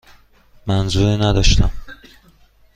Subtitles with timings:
[0.67, 1.71] منظوری نداشتم.